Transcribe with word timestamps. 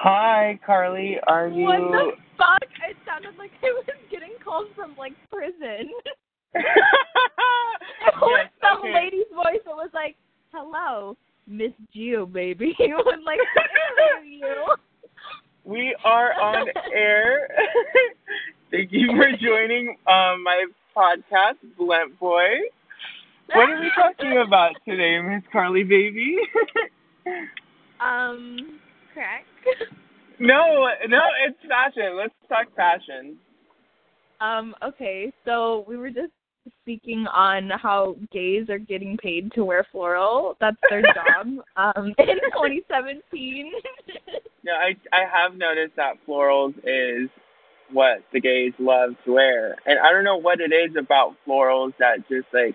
Hi, 0.00 0.60
Carly. 0.64 1.16
Are 1.26 1.48
you? 1.48 1.64
What 1.64 1.78
the 1.78 2.12
fuck? 2.36 2.70
It 2.88 2.96
sounded 3.04 3.36
like 3.36 3.50
I 3.62 3.66
was 3.66 3.84
getting 4.12 4.34
called 4.44 4.68
from 4.76 4.94
like 4.96 5.12
prison. 5.28 5.90
it 6.54 6.64
was 8.20 8.46
yes, 8.46 8.50
some 8.62 8.78
okay. 8.78 8.94
lady's 8.94 9.26
voice 9.34 9.58
that 9.64 9.74
was 9.74 9.90
like, 9.92 10.14
"Hello, 10.52 11.16
Miss 11.48 11.72
Geo, 11.92 12.26
baby." 12.26 12.76
Was 12.78 13.20
like, 13.26 13.38
"Who 13.54 14.18
are 14.18 14.24
you?" 14.24 14.66
We 15.64 15.96
are 16.04 16.32
on 16.40 16.68
air. 16.94 17.48
Thank 18.70 18.90
you 18.92 19.08
for 19.16 19.32
joining 19.32 19.96
um, 20.06 20.44
my 20.44 20.66
podcast, 20.96 21.58
Blunt 21.76 22.18
Boy. 22.20 22.46
What 23.52 23.68
are 23.68 23.80
we 23.80 23.90
talking 23.96 24.44
about 24.46 24.72
today, 24.86 25.20
Miss 25.20 25.42
Carly, 25.50 25.82
baby? 25.82 26.36
um, 28.00 28.78
crack. 29.18 29.44
no, 30.38 30.88
no, 31.08 31.20
it's 31.46 31.58
fashion. 31.68 32.16
Let's 32.16 32.34
talk 32.48 32.74
fashion. 32.76 33.36
Um, 34.40 34.74
okay, 34.82 35.32
so 35.44 35.84
we 35.88 35.96
were 35.96 36.10
just 36.10 36.32
speaking 36.82 37.26
on 37.26 37.70
how 37.70 38.16
gays 38.32 38.68
are 38.70 38.78
getting 38.78 39.16
paid 39.16 39.50
to 39.52 39.64
wear 39.64 39.86
floral. 39.90 40.56
That's 40.60 40.76
their 40.88 41.02
job. 41.14 41.46
Um, 41.76 42.14
in 42.18 42.38
2017. 42.52 43.72
No, 44.64 44.72
I 44.72 44.96
I 45.16 45.24
have 45.24 45.56
noticed 45.56 45.94
that 45.96 46.16
florals 46.28 46.74
is 46.84 47.30
what 47.92 48.18
the 48.32 48.40
gays 48.40 48.72
love 48.78 49.10
to 49.24 49.32
wear, 49.32 49.76
and 49.86 49.98
I 50.00 50.10
don't 50.12 50.24
know 50.24 50.36
what 50.36 50.60
it 50.60 50.72
is 50.74 50.94
about 50.98 51.36
florals 51.46 51.92
that 52.00 52.28
just 52.28 52.48
like 52.52 52.74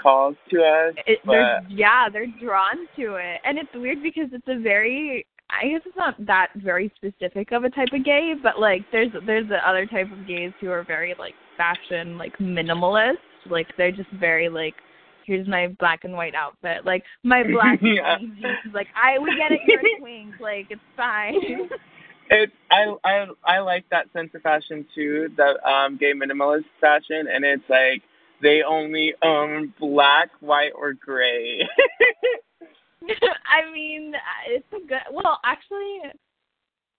calls 0.00 0.36
to 0.50 0.62
us. 0.62 0.94
It, 1.06 1.18
but 1.24 1.32
they're, 1.32 1.60
yeah, 1.68 2.08
they're 2.12 2.26
drawn 2.40 2.86
to 2.96 3.14
it, 3.16 3.40
and 3.44 3.58
it's 3.58 3.74
weird 3.74 4.02
because 4.02 4.28
it's 4.32 4.46
a 4.46 4.60
very. 4.60 5.26
I 5.50 5.68
guess 5.68 5.80
it's 5.86 5.96
not 5.96 6.14
that 6.26 6.48
very 6.56 6.92
specific 6.96 7.52
of 7.52 7.64
a 7.64 7.70
type 7.70 7.88
of 7.92 8.04
gay, 8.04 8.34
but 8.42 8.60
like 8.60 8.82
there's 8.92 9.10
there's 9.26 9.48
the 9.48 9.66
other 9.68 9.86
type 9.86 10.12
of 10.12 10.26
gays 10.26 10.52
who 10.60 10.70
are 10.70 10.84
very 10.84 11.14
like 11.18 11.34
fashion 11.56 12.18
like 12.18 12.36
minimalist. 12.38 13.16
Like 13.48 13.66
they're 13.76 13.92
just 13.92 14.10
very 14.20 14.48
like 14.48 14.74
here's 15.26 15.48
my 15.48 15.68
black 15.78 16.04
and 16.04 16.12
white 16.14 16.34
outfit. 16.34 16.84
Like 16.84 17.02
my 17.22 17.42
black 17.50 17.80
Yeah. 17.82 18.18
jeans. 18.18 18.74
Like 18.74 18.88
I 18.94 19.18
we 19.18 19.34
get 19.36 19.52
it, 19.52 19.60
you're 19.66 19.80
a 19.80 19.98
twink. 20.00 20.34
Like 20.40 20.66
it's 20.70 20.80
fine. 20.96 21.34
it 22.30 22.50
I 22.70 22.94
I 23.04 23.26
I 23.46 23.58
like 23.60 23.84
that 23.90 24.06
sense 24.12 24.30
of 24.34 24.42
fashion 24.42 24.84
too, 24.94 25.28
the 25.36 25.58
um 25.68 25.96
gay 25.98 26.12
minimalist 26.12 26.64
fashion, 26.80 27.26
and 27.32 27.44
it's 27.44 27.64
like 27.70 28.02
they 28.42 28.60
only 28.68 29.14
own 29.22 29.72
black, 29.80 30.28
white, 30.40 30.70
or 30.76 30.92
gray. 30.92 31.60
I 33.58 33.72
mean, 33.72 34.12
uh, 34.14 34.18
it's 34.48 34.66
a 34.72 34.86
good. 34.86 34.98
Well, 35.12 35.38
actually, 35.44 36.00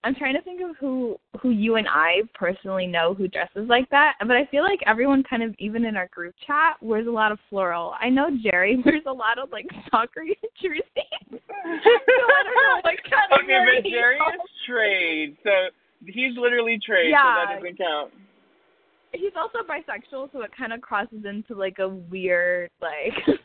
I'm 0.03 0.15
trying 0.15 0.35
to 0.35 0.41
think 0.41 0.61
of 0.61 0.75
who 0.77 1.17
who 1.41 1.49
you 1.49 1.75
and 1.75 1.87
I 1.89 2.21
personally 2.33 2.87
know 2.87 3.13
who 3.13 3.27
dresses 3.27 3.67
like 3.67 3.89
that. 3.89 4.13
But 4.19 4.31
I 4.35 4.45
feel 4.45 4.63
like 4.63 4.79
everyone 4.85 5.23
kind 5.29 5.43
of, 5.43 5.53
even 5.59 5.85
in 5.85 5.97
our 5.97 6.07
group 6.07 6.35
chat, 6.45 6.77
wears 6.81 7.07
a 7.07 7.11
lot 7.11 7.31
of 7.31 7.39
floral. 7.49 7.93
I 7.99 8.09
know 8.09 8.29
Jerry 8.43 8.81
wears 8.85 9.03
a 9.07 9.11
lot 9.13 9.37
of 9.39 9.51
like 9.51 9.67
soccer 9.91 10.23
jerseys. 10.61 10.83
so 11.31 11.37
I 11.37 12.43
don't 12.43 12.55
know 12.55 12.79
what 12.83 12.95
kind 13.09 13.33
okay, 13.43 13.55
of 13.55 13.83
but 13.83 13.89
Jerry 13.89 14.15
is 14.17 14.49
trade, 14.67 15.37
so 15.43 15.51
he's 16.05 16.37
literally 16.37 16.79
trade, 16.85 17.09
Yeah. 17.09 17.23
so 17.23 17.51
that 17.51 17.55
doesn't 17.61 17.77
count. 17.77 18.13
He's 19.11 19.33
also 19.35 19.59
bisexual, 19.67 20.31
so 20.31 20.41
it 20.43 20.51
kind 20.55 20.71
of 20.71 20.81
crosses 20.81 21.25
into 21.25 21.55
like 21.55 21.79
a 21.79 21.89
weird 21.89 22.69
like. 22.81 23.39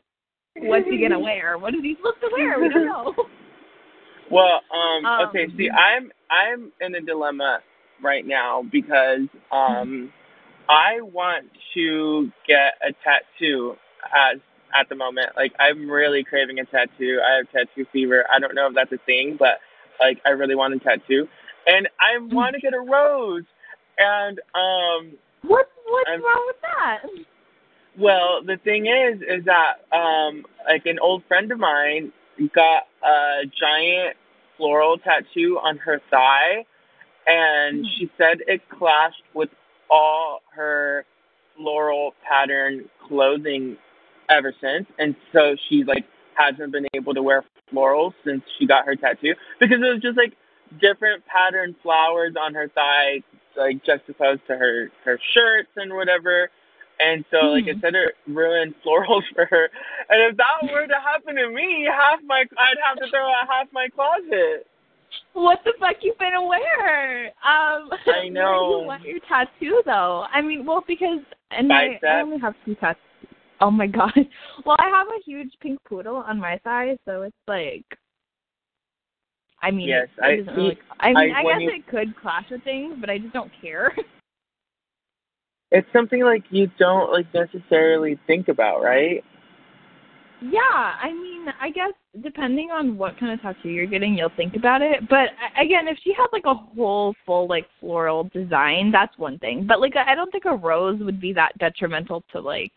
What's 0.56 0.86
he 0.88 0.98
gonna 1.00 1.18
wear? 1.18 1.58
What 1.58 1.74
is 1.74 1.82
he 1.82 1.96
supposed 1.96 2.20
to 2.20 2.30
wear? 2.32 2.60
We 2.60 2.68
don't 2.68 2.86
know. 2.86 3.14
Well, 4.30 4.62
um, 4.74 5.04
Um, 5.04 5.28
okay, 5.28 5.46
see, 5.56 5.68
I'm 5.70 6.10
I'm 6.30 6.72
in 6.80 6.94
a 6.94 7.00
dilemma 7.02 7.58
right 8.02 8.26
now 8.26 8.62
because 8.72 9.28
um, 9.52 10.10
I 10.66 11.02
want 11.02 11.44
to 11.74 12.32
get 12.48 12.72
a 12.82 12.94
tattoo 13.04 13.76
as 14.16 14.38
at 14.74 14.88
the 14.88 14.94
moment. 14.94 15.28
Like, 15.36 15.52
I'm 15.60 15.90
really 15.90 16.24
craving 16.24 16.58
a 16.58 16.64
tattoo. 16.64 17.20
I 17.20 17.36
have 17.36 17.50
tattoo 17.52 17.84
fever. 17.92 18.24
I 18.34 18.40
don't 18.40 18.54
know 18.54 18.66
if 18.68 18.74
that's 18.74 18.90
a 18.92 19.04
thing, 19.04 19.36
but 19.38 19.58
like, 20.00 20.18
I 20.24 20.30
really 20.30 20.54
want 20.54 20.72
a 20.72 20.78
tattoo, 20.78 21.28
and 21.66 21.86
I 22.00 22.16
want 22.34 22.54
to 22.54 22.60
get 22.62 22.72
a 22.72 22.80
rose. 22.80 23.44
And 23.98 24.40
um, 24.54 25.12
What 25.42 25.68
what's 25.86 26.08
I'm- 26.08 26.22
wrong 26.22 26.44
with 26.46 26.56
that? 26.62 27.02
Well, 27.98 28.42
the 28.44 28.56
thing 28.64 28.86
is, 28.86 29.20
is 29.22 29.44
that 29.44 29.84
um, 29.96 30.44
like 30.66 30.86
an 30.86 30.98
old 30.98 31.22
friend 31.28 31.50
of 31.52 31.58
mine 31.58 32.12
got 32.54 32.84
a 33.04 33.42
giant 33.58 34.16
floral 34.56 34.98
tattoo 34.98 35.58
on 35.62 35.78
her 35.78 36.00
thigh, 36.10 36.64
and 37.26 37.78
Hmm. 37.78 37.92
she 37.96 38.10
said 38.18 38.38
it 38.46 38.68
clashed 38.68 39.22
with 39.34 39.50
all 39.90 40.42
her 40.54 41.04
floral 41.56 42.14
pattern 42.28 42.88
clothing 43.06 43.76
ever 44.28 44.52
since, 44.60 44.86
and 44.98 45.14
so 45.32 45.56
she 45.68 45.84
like 45.84 46.04
hasn't 46.34 46.72
been 46.72 46.86
able 46.94 47.14
to 47.14 47.22
wear 47.22 47.44
florals 47.72 48.12
since 48.24 48.42
she 48.58 48.66
got 48.66 48.84
her 48.86 48.96
tattoo 48.96 49.34
because 49.60 49.78
it 49.80 49.92
was 49.92 50.02
just 50.02 50.16
like 50.16 50.34
different 50.80 51.24
pattern 51.26 51.74
flowers 51.82 52.34
on 52.40 52.54
her 52.54 52.68
thigh, 52.68 53.22
like 53.56 53.84
juxtaposed 53.84 54.40
to 54.48 54.56
her 54.56 54.90
her 55.04 55.18
shirts 55.32 55.70
and 55.76 55.92
whatever. 55.94 56.50
And 57.00 57.24
so, 57.30 57.38
like 57.48 57.64
I 57.64 57.72
Hmm. 57.72 57.80
said, 57.80 57.94
it 57.94 58.14
ruined 58.28 58.74
florals 58.86 59.22
for 59.34 59.46
her. 59.46 59.68
And 60.08 60.30
if 60.30 60.36
that 60.36 60.72
were 60.72 60.86
to 60.86 61.00
happen 61.00 61.34
to 61.36 61.48
me, 61.50 61.86
half 61.90 62.20
my 62.24 62.44
I'd 62.58 62.76
have 62.86 62.98
to 62.98 63.08
throw 63.10 63.26
out 63.28 63.48
half 63.48 63.66
my 63.72 63.88
closet. 63.88 64.66
What 65.32 65.60
the 65.64 65.72
fuck 65.80 65.96
you 66.02 66.14
finna 66.20 66.46
wear? 66.46 67.26
Um, 67.44 67.90
I 68.06 68.28
know. 68.28 68.80
You 68.80 68.86
want 68.86 69.02
your 69.04 69.18
tattoo 69.28 69.82
though? 69.84 70.26
I 70.32 70.40
mean, 70.40 70.64
well, 70.64 70.84
because 70.86 71.18
and 71.50 71.72
I, 71.72 71.98
I 72.06 72.20
only 72.20 72.38
have 72.38 72.54
two 72.64 72.74
tattoos. 72.76 73.00
Oh 73.60 73.70
my 73.70 73.86
god. 73.86 74.12
Well, 74.66 74.76
I 74.78 74.88
have 74.88 75.06
a 75.08 75.22
huge 75.24 75.52
pink 75.60 75.78
poodle 75.88 76.16
on 76.16 76.38
my 76.40 76.58
thigh, 76.64 76.96
so 77.04 77.22
it's 77.22 77.36
like. 77.48 77.84
I 79.62 79.70
mean, 79.70 79.88
Yes, 79.88 80.08
it, 80.18 80.22
I- 80.22 80.36
doesn't 80.36 80.54
really. 80.54 80.78
I 81.00 81.08
mean, 81.14 81.16
I- 81.34 81.40
I, 81.40 81.42
guess 81.42 81.60
you- 81.62 81.70
it 81.70 81.86
could 81.88 82.16
clash 82.16 82.44
with 82.50 82.62
things, 82.64 82.96
but 83.00 83.08
I 83.10 83.18
just 83.18 83.32
don't 83.32 83.50
care. 83.62 83.92
It's 85.70 85.88
something 85.92 86.22
like 86.22 86.44
you 86.50 86.68
don't 86.78 87.12
like 87.12 87.26
necessarily 87.34 88.18
think 88.26 88.48
about, 88.48 88.82
right? 88.82 89.24
Yeah, 90.40 90.60
I 90.60 91.12
mean, 91.12 91.46
I 91.60 91.70
guess 91.70 91.92
depending 92.22 92.70
on 92.70 92.98
what 92.98 93.18
kind 93.18 93.32
of 93.32 93.40
tattoo 93.40 93.70
you're 93.70 93.86
getting, 93.86 94.16
you'll 94.16 94.30
think 94.36 94.56
about 94.56 94.82
it. 94.82 95.08
But 95.08 95.30
again, 95.58 95.88
if 95.88 95.96
she 96.04 96.12
had 96.12 96.26
like 96.32 96.44
a 96.44 96.54
whole 96.54 97.14
full 97.24 97.48
like 97.48 97.66
floral 97.80 98.24
design, 98.32 98.90
that's 98.92 99.16
one 99.16 99.38
thing. 99.38 99.64
But 99.66 99.80
like, 99.80 99.94
I 99.96 100.14
don't 100.14 100.30
think 100.30 100.44
a 100.44 100.54
rose 100.54 101.00
would 101.00 101.20
be 101.20 101.32
that 101.32 101.56
detrimental 101.58 102.24
to 102.32 102.40
like 102.40 102.72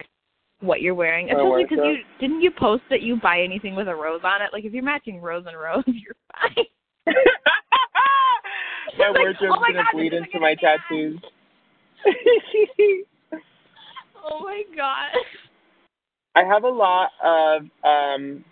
what 0.61 0.81
you're 0.81 0.95
wearing, 0.95 1.29
especially 1.29 1.63
because 1.63 1.83
you 1.83 1.97
didn't 2.19 2.41
you 2.41 2.51
post 2.51 2.83
that 2.89 3.01
you 3.01 3.17
buy 3.17 3.41
anything 3.41 3.75
with 3.75 3.87
a 3.87 3.95
rose 3.95 4.21
on 4.23 4.41
it. 4.41 4.49
Like 4.53 4.63
if 4.63 4.71
you're 4.73 4.83
matching 4.83 5.21
rose 5.21 5.45
and 5.45 5.59
rose, 5.59 5.83
you're 5.87 6.15
fine. 6.39 6.65
my 8.97 9.09
Like, 9.09 9.17
wardrobe's 9.17 9.53
oh 9.55 9.59
my 9.59 9.71
gonna 9.71 9.83
God, 9.83 9.93
bleed 9.93 10.13
into 10.13 10.39
my 10.39 10.55
tattoos. 10.55 11.19
Oh 14.23 14.39
my 14.43 14.63
god. 14.75 15.11
I 16.35 16.43
have 16.43 16.63
a 16.63 16.69
lot 16.69 17.09
of 17.23 17.63
um 17.83 18.43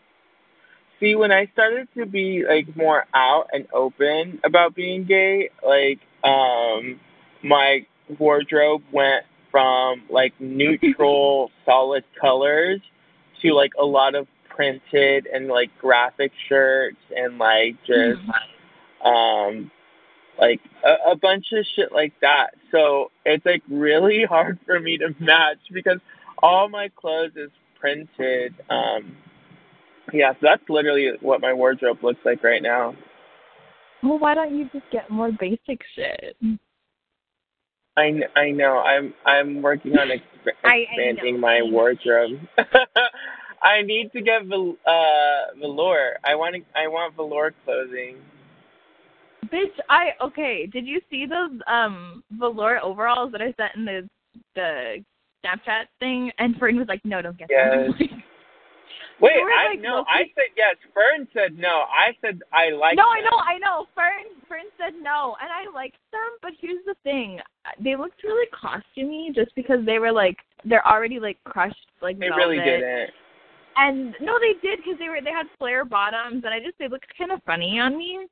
see 1.00 1.16
when 1.16 1.32
I 1.32 1.50
started 1.54 1.88
to 1.98 2.06
be 2.06 2.44
like 2.48 2.76
more 2.76 3.06
out 3.14 3.48
and 3.52 3.68
open 3.74 4.40
about 4.44 4.76
being 4.76 5.06
gay, 5.06 5.50
like 5.66 6.00
um 6.24 7.00
my 7.44 7.86
wardrobe 8.20 8.82
went 8.92 9.26
from 9.52 10.04
like 10.10 10.34
neutral 10.40 11.52
solid 11.66 12.04
colors 12.20 12.82
to 13.42 13.54
like 13.54 13.72
a 13.80 13.86
lot 13.86 14.16
of 14.16 14.28
printed 14.50 15.28
and 15.32 15.48
like 15.48 15.70
graphic 15.80 16.32
shirts 16.48 16.98
and 17.16 17.38
like 17.38 17.76
just 17.86 18.22
um 19.04 19.70
like 20.40 20.62
a, 20.84 21.12
a 21.12 21.16
bunch 21.16 21.46
of 21.54 21.66
shit 21.76 21.92
like 21.92 22.14
that. 22.22 22.52
So 22.72 23.12
it's 23.26 23.46
like 23.46 23.64
really 23.70 24.24
hard 24.30 24.60
for 24.66 24.80
me 24.80 24.98
to 24.98 25.10
match 25.20 25.60
because 25.74 26.00
all 26.42 26.70
my 26.70 26.90
clothes 26.96 27.32
is 27.36 27.52
printed. 27.80 28.54
Um 28.70 29.18
yeah, 30.14 30.34
so 30.34 30.40
that's 30.44 30.64
literally 30.70 31.12
what 31.22 31.42
my 31.42 31.54
wardrobe 31.54 32.04
looks 32.04 32.20
like 32.24 32.44
right 32.44 32.62
now. 32.62 32.96
Well, 34.04 34.20
why 34.20 34.36
don't 34.36 34.56
you 34.56 34.70
just 34.72 34.86
get 34.92 35.10
more 35.10 35.32
basic 35.40 35.82
shit? 35.96 36.38
I, 37.98 38.22
I 38.36 38.52
know. 38.52 38.80
I'm 38.80 39.14
I'm 39.26 39.62
working 39.62 39.98
on 39.98 40.10
exp- 40.10 40.52
I- 40.64 40.68
I 40.70 40.76
expanding 40.76 41.40
my 41.40 41.62
wardrobe. 41.64 42.40
I 43.64 43.82
need 43.82 44.12
to 44.12 44.22
get 44.22 44.46
vel- 44.46 44.78
uh 44.86 45.58
velour. 45.60 46.18
I 46.24 46.36
want 46.36 46.56
I 46.76 46.88
want 46.88 47.16
velour 47.16 47.54
clothing. 47.64 48.18
Bitch, 49.52 49.80
I 49.90 50.10
okay. 50.22 50.68
Did 50.68 50.86
you 50.86 51.02
see 51.10 51.26
those 51.26 51.60
um 51.68 52.24
velour 52.32 52.80
overalls 52.82 53.32
that 53.32 53.42
I 53.42 53.54
sent 53.58 53.76
in 53.76 53.86
the 53.86 54.10
the 54.56 55.04
Snapchat 55.44 55.86
thing? 56.00 56.32
And 56.40 56.56
Fern 56.58 56.78
was 56.78 56.88
like, 56.88 57.04
"No, 57.06 57.22
don't 57.22 57.38
get 57.38 57.50
Yes. 57.50 57.90
them." 57.90 57.96
Wait, 59.22 59.38
I 59.38 59.70
like, 59.70 59.82
no, 59.82 60.04
I 60.10 60.24
said 60.36 60.52
yes. 60.58 60.76
Fern 60.94 61.28
said 61.34 61.58
no. 61.58 61.86
I 61.88 62.12
said 62.22 62.42
I 62.52 62.70
like. 62.72 62.98
no, 62.98 63.04
I 63.04 63.22
them. 63.22 63.30
know, 63.32 63.38
I 63.38 63.58
know. 63.58 63.86
Fern 63.96 64.36
friend 64.48 64.68
said 64.78 64.94
no, 65.02 65.36
and 65.42 65.50
I 65.52 65.72
liked 65.74 65.98
them, 66.12 66.38
but 66.42 66.52
here's 66.60 66.84
the 66.86 66.96
thing: 67.04 67.40
they 67.80 67.96
looked 67.96 68.24
really 68.24 68.48
costumey 68.52 69.34
just 69.34 69.54
because 69.56 69.86
they 69.86 70.00
were 70.00 70.12
like 70.12 70.38
they're 70.64 70.88
already 70.88 71.20
like 71.20 71.38
crushed 71.44 71.88
like 72.02 72.20
They 72.20 72.28
velvet. 72.30 72.48
really 72.48 72.60
didn't. 72.60 73.10
And 73.78 74.16
no, 74.22 74.40
they 74.40 74.54
did 74.68 74.80
because 74.80 74.98
they 75.00 75.10
were 75.10 75.20
they 75.24 75.32
had 75.32 75.48
flare 75.58 75.86
bottoms, 75.86 76.44
and 76.46 76.54
I 76.54 76.60
just 76.60 76.78
they 76.80 76.88
looked 76.88 77.12
kind 77.18 77.32
of 77.32 77.42
funny 77.46 77.80
on 77.80 77.98
me. 77.98 78.28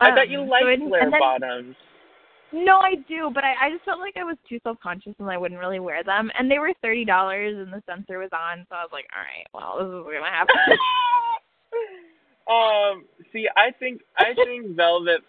I 0.00 0.14
bet 0.14 0.28
you 0.28 0.40
Um, 0.42 0.48
like 0.48 0.64
so 0.64 0.88
flare 0.88 1.10
then- 1.10 1.20
bottoms. 1.20 1.76
No, 2.52 2.78
I 2.78 2.94
do, 3.08 3.30
but 3.34 3.42
I, 3.42 3.66
I 3.66 3.70
just 3.70 3.84
felt 3.84 3.98
like 3.98 4.16
I 4.16 4.22
was 4.22 4.36
too 4.48 4.60
self 4.62 4.78
conscious 4.80 5.14
and 5.18 5.28
I 5.28 5.36
wouldn't 5.36 5.58
really 5.60 5.80
wear 5.80 6.04
them. 6.04 6.30
And 6.38 6.48
they 6.48 6.60
were 6.60 6.72
thirty 6.80 7.04
dollars, 7.04 7.56
and 7.58 7.72
the 7.72 7.82
censor 7.86 8.18
was 8.18 8.30
on, 8.32 8.64
so 8.68 8.76
I 8.76 8.82
was 8.82 8.90
like, 8.92 9.06
all 9.12 9.20
right, 9.20 9.46
well, 9.52 9.76
this 9.82 9.90
is 9.92 10.04
gonna 10.06 10.30
happen. 10.30 10.54
um, 12.48 13.04
see, 13.32 13.48
I 13.56 13.72
think 13.72 14.00
I 14.16 14.32
think 14.32 14.76
velvet 14.76 15.22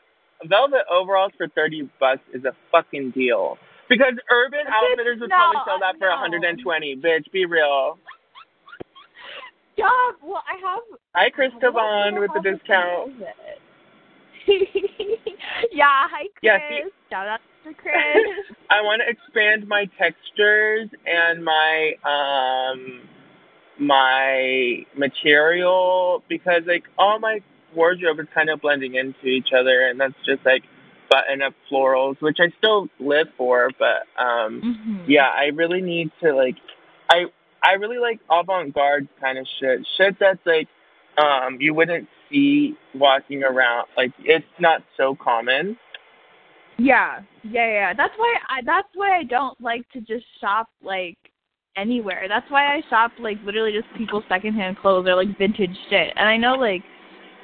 velvet 0.45 0.85
overalls 0.93 1.31
for 1.37 1.47
thirty 1.49 1.89
bucks 1.99 2.21
is 2.33 2.45
a 2.45 2.53
fucking 2.71 3.11
deal. 3.11 3.57
Because 3.89 4.13
Urban 4.29 4.67
Outfitters 4.67 5.19
would 5.21 5.29
no, 5.29 5.35
probably 5.37 5.61
sell 5.65 5.79
that 5.79 5.97
for 5.97 6.09
no. 6.09 6.19
120. 6.21 6.97
Bitch, 6.97 7.31
be 7.31 7.45
real. 7.45 7.97
yeah, 9.77 9.87
well, 10.21 10.43
I 10.43 10.59
have. 10.59 10.83
Hi, 11.15 11.29
Cristobon 11.31 12.11
don't 12.11 12.19
with 12.19 12.31
the 12.35 12.41
discount. 12.43 13.13
yeah, 15.71 16.07
hi 16.09 16.23
Chris. 16.23 16.41
Yeah, 16.41 16.59
see- 16.69 16.83
Shout 17.09 17.27
out 17.27 17.39
to 17.65 17.73
Chris. 17.73 17.95
I 18.69 18.81
want 18.81 19.01
to 19.05 19.09
expand 19.09 19.67
my 19.67 19.85
textures 19.97 20.89
and 21.05 21.43
my 21.43 21.93
um 22.03 23.01
my 23.79 24.85
material 24.97 26.23
because 26.27 26.63
like 26.65 26.83
all 26.97 27.19
my 27.19 27.39
wardrobe 27.75 28.19
is 28.19 28.25
kind 28.33 28.49
of 28.49 28.59
blending 28.61 28.95
into 28.95 29.27
each 29.27 29.49
other 29.57 29.87
and 29.87 29.99
that's 29.99 30.15
just 30.25 30.43
like 30.45 30.63
button 31.09 31.41
up 31.41 31.53
florals 31.71 32.19
which 32.21 32.37
I 32.39 32.51
still 32.57 32.87
live 32.99 33.27
for 33.37 33.69
but 33.77 34.07
um 34.21 34.61
Mhm. 34.61 35.03
yeah 35.07 35.27
I 35.27 35.45
really 35.53 35.81
need 35.81 36.11
to 36.23 36.33
like 36.33 36.55
I 37.09 37.25
I 37.63 37.73
really 37.73 37.99
like 37.99 38.19
avant-garde 38.31 39.07
kind 39.21 39.37
of 39.37 39.47
shit 39.59 39.85
shit 39.97 40.17
that's 40.19 40.43
like 40.45 40.67
um 41.17 41.57
you 41.61 41.73
wouldn't 41.73 42.07
see 42.29 42.75
walking 42.95 43.43
around 43.43 43.87
like 43.95 44.11
it's 44.19 44.45
not 44.59 44.81
so 44.95 45.15
common 45.15 45.77
Yeah, 46.77 47.21
yeah, 47.43 47.71
yeah. 47.71 47.93
That's 47.93 48.13
why 48.17 48.35
I. 48.49 48.61
That's 48.63 48.87
why 48.93 49.17
I 49.17 49.23
don't 49.23 49.59
like 49.59 49.89
to 49.93 49.99
just 49.99 50.25
shop 50.39 50.69
like 50.83 51.17
anywhere. 51.75 52.25
That's 52.27 52.49
why 52.49 52.75
I 52.75 52.81
shop 52.89 53.11
like 53.19 53.37
literally 53.43 53.71
just 53.71 53.87
people's 53.97 54.23
secondhand 54.29 54.77
clothes 54.77 55.07
or 55.07 55.15
like 55.15 55.37
vintage 55.37 55.75
shit. 55.89 56.13
And 56.15 56.29
I 56.29 56.37
know 56.37 56.53
like 56.53 56.83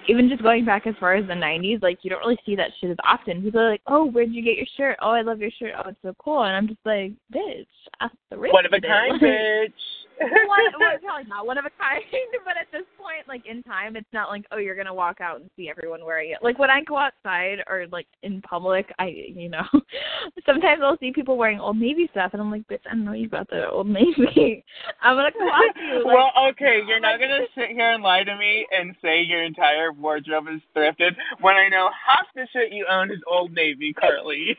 even 0.07 0.29
just 0.29 0.43
going 0.43 0.65
back 0.65 0.85
as 0.85 0.93
far 0.99 1.15
as 1.15 1.25
the 1.27 1.33
'90s, 1.33 1.81
like 1.81 1.99
you 2.03 2.11
don't 2.11 2.19
really 2.19 2.39
see 2.45 2.55
that 2.57 2.71
shit 2.79 2.91
as 2.91 2.97
often. 3.03 3.41
People 3.41 3.61
are 3.61 3.71
like, 3.71 3.81
"Oh, 3.87 4.05
where'd 4.05 4.31
you 4.31 4.43
get 4.43 4.55
your 4.55 4.67
shirt? 4.77 4.97
Oh, 5.01 5.11
I 5.11 5.21
love 5.21 5.39
your 5.39 5.51
shirt. 5.57 5.73
Oh, 5.77 5.89
it's 5.89 5.97
so 6.03 6.13
cool." 6.19 6.43
And 6.43 6.55
I'm 6.55 6.67
just 6.67 6.85
like, 6.85 7.13
"Bitch, 7.33 7.65
ask 8.01 8.13
the 8.29 8.37
rich." 8.37 8.53
one 8.53 8.67
of 8.67 8.73
a 8.73 8.75
shit." 8.75 8.83
kind 8.83 9.19
bitch 9.21 9.71
one, 10.19 10.59
well, 10.79 10.97
probably 11.01 11.29
not 11.29 11.45
one 11.45 11.57
of 11.57 11.65
a 11.65 11.71
kind, 11.81 12.03
but 12.45 12.55
at 12.59 12.67
this 12.71 12.87
point, 12.97 13.27
like 13.27 13.45
in 13.45 13.63
time, 13.63 13.95
it's 13.95 14.11
not 14.13 14.29
like 14.29 14.45
oh 14.51 14.57
you're 14.57 14.75
gonna 14.75 14.93
walk 14.93 15.21
out 15.21 15.39
and 15.39 15.49
see 15.55 15.69
everyone 15.69 16.05
wearing 16.05 16.31
it. 16.31 16.39
Like 16.41 16.59
when 16.59 16.69
I 16.69 16.81
go 16.83 16.97
outside 16.97 17.63
or 17.67 17.87
like 17.91 18.07
in 18.23 18.41
public, 18.41 18.91
I 18.99 19.07
you 19.07 19.49
know, 19.49 19.63
sometimes 20.45 20.81
I'll 20.83 20.97
see 20.99 21.11
people 21.11 21.37
wearing 21.37 21.59
Old 21.59 21.77
Navy 21.77 22.07
stuff, 22.11 22.31
and 22.33 22.41
I'm 22.41 22.51
like, 22.51 22.67
bitch, 22.67 22.85
I 22.89 22.95
know 22.95 23.13
you 23.13 23.29
got 23.29 23.49
the 23.49 23.69
Old 23.69 23.87
Navy. 23.87 24.63
I'm 25.01 25.17
gonna 25.17 25.31
clock 25.31 25.75
you. 25.75 26.05
Like, 26.05 26.15
well, 26.15 26.31
okay, 26.49 26.81
you're 26.87 26.99
not 26.99 27.19
gonna 27.19 27.45
sit 27.55 27.69
here 27.69 27.93
and 27.93 28.03
lie 28.03 28.23
to 28.23 28.35
me 28.35 28.65
and 28.71 28.95
say 29.01 29.21
your 29.21 29.43
entire 29.43 29.91
wardrobe 29.91 30.45
is 30.53 30.61
thrifted 30.75 31.15
when 31.41 31.55
I 31.55 31.67
know 31.69 31.89
half 32.05 32.27
the 32.35 32.47
shit 32.53 32.71
you 32.71 32.85
own 32.89 33.11
is 33.11 33.19
Old 33.27 33.53
Navy 33.53 33.93
currently. 33.93 34.57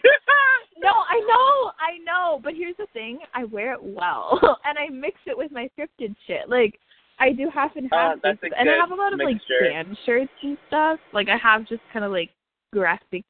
No, 0.84 0.90
I 0.90 1.20
know, 1.20 1.72
I 1.78 1.98
know. 2.04 2.40
But 2.42 2.54
here's 2.54 2.76
the 2.76 2.86
thing: 2.92 3.18
I 3.32 3.44
wear 3.44 3.72
it 3.72 3.82
well, 3.82 4.58
and 4.64 4.78
I 4.78 4.88
mix 4.88 5.16
it 5.26 5.36
with 5.36 5.43
my 5.52 5.68
scripted 5.78 6.14
shit. 6.26 6.48
Like 6.48 6.78
I 7.18 7.32
do 7.32 7.48
half 7.52 7.76
and 7.76 7.92
Uh, 7.92 7.96
half, 7.96 8.18
a 8.24 8.58
and 8.58 8.68
I 8.68 8.74
have 8.74 8.90
a 8.90 8.94
lot 8.94 9.12
of 9.12 9.18
mixture. 9.18 9.54
like 9.62 9.70
band 9.86 9.98
shirts 10.04 10.32
and 10.42 10.58
stuff. 10.68 10.98
Like 11.12 11.28
I 11.28 11.36
have 11.36 11.66
just 11.68 11.82
kind 11.92 12.04
of 12.04 12.10
like 12.12 12.30
graphic 12.72 13.24